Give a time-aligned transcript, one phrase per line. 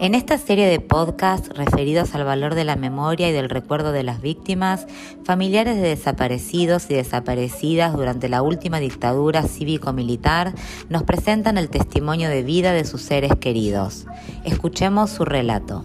[0.00, 4.04] En esta serie de podcasts referidos al valor de la memoria y del recuerdo de
[4.04, 4.86] las víctimas,
[5.24, 10.54] familiares de desaparecidos y desaparecidas durante la última dictadura cívico-militar
[10.88, 14.06] nos presentan el testimonio de vida de sus seres queridos.
[14.44, 15.84] Escuchemos su relato.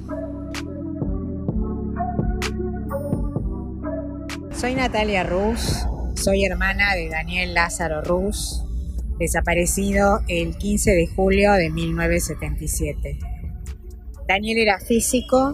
[4.52, 8.64] Soy Natalia Rus, soy hermana de Daniel Lázaro Rus,
[9.20, 13.20] desaparecido el 15 de julio de 1977.
[14.28, 15.54] Daniel era físico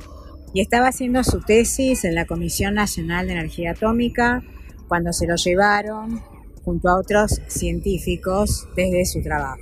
[0.54, 4.44] y estaba haciendo su tesis en la Comisión Nacional de Energía Atómica
[4.88, 6.22] cuando se lo llevaron
[6.64, 9.60] junto a otros científicos desde su trabajo.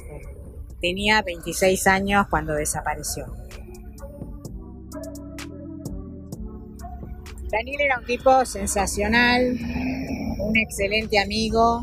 [0.81, 3.25] Tenía 26 años cuando desapareció.
[7.49, 9.57] Daniel era un tipo sensacional,
[10.47, 11.79] un excelente amigo,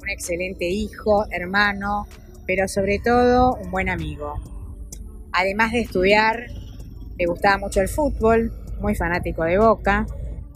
[0.00, 2.06] un excelente hijo, hermano,
[2.46, 4.34] pero sobre todo un buen amigo.
[5.32, 6.46] Además de estudiar,
[7.18, 10.06] le gustaba mucho el fútbol, muy fanático de Boca,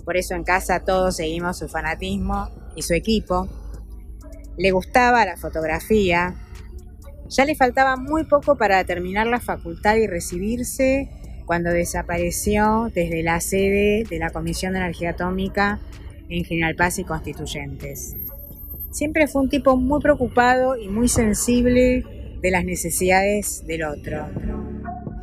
[0.04, 3.48] por eso en casa todos seguimos su fanatismo y su equipo.
[4.56, 6.36] Le gustaba la fotografía.
[7.28, 11.10] Ya le faltaba muy poco para terminar la facultad y recibirse
[11.44, 15.80] cuando desapareció desde la sede de la Comisión de Energía Atómica
[16.28, 18.16] en General Paz y Constituyentes.
[18.90, 22.04] Siempre fue un tipo muy preocupado y muy sensible
[22.40, 24.26] de las necesidades del otro.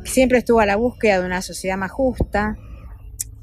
[0.04, 2.56] Siempre estuvo a la búsqueda de una sociedad más justa.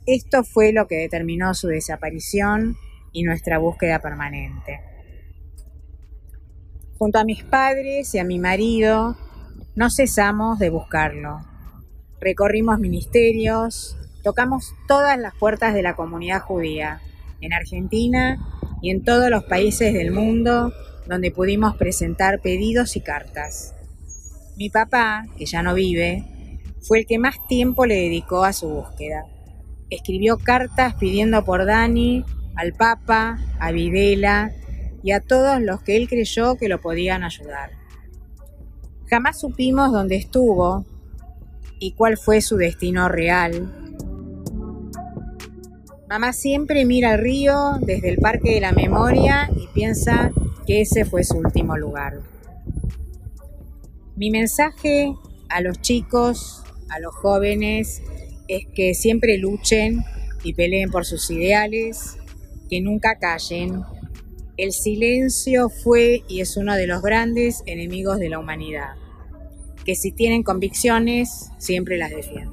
[0.06, 2.78] Esto fue lo que determinó su desaparición
[3.12, 4.80] y nuestra búsqueda permanente.
[6.98, 9.18] Junto a mis padres y a mi marido,
[9.75, 11.40] no cesamos de buscarlo.
[12.20, 17.02] Recorrimos ministerios, tocamos todas las puertas de la comunidad judía,
[17.42, 18.39] en Argentina
[18.81, 20.72] y en todos los países del mundo
[21.08, 23.73] donde pudimos presentar pedidos y cartas.
[24.58, 26.23] Mi papá, que ya no vive,
[26.81, 29.25] fue el que más tiempo le dedicó a su búsqueda.
[29.90, 32.24] Escribió cartas pidiendo por Dani,
[32.56, 34.51] al Papa, a Videla
[35.03, 37.72] y a todos los que él creyó que lo podían ayudar.
[39.09, 40.85] Jamás supimos dónde estuvo
[41.80, 43.81] y cuál fue su destino real.
[46.12, 50.34] Mamá siempre mira el río desde el Parque de la Memoria y piensa
[50.68, 52.20] que ese fue su último lugar.
[54.18, 55.16] Mi mensaje
[55.48, 58.02] a los chicos a los jóvenes
[58.50, 60.04] es que siempre luchen
[60.44, 62.18] y peleen por sus ideales,
[62.70, 63.84] que nunca callen.
[64.58, 68.96] El silencio fue y es uno de los grandes enemigos de la humanidad.
[69.86, 72.50] Que si tienen convicciones, siempre las defiendan.